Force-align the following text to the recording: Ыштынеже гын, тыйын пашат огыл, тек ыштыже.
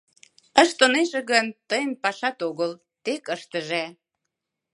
Ыштынеже 0.63 1.21
гын, 1.31 1.45
тыйын 1.69 1.91
пашат 2.03 2.37
огыл, 2.47 2.71
тек 3.03 3.23
ыштыже. 3.35 3.83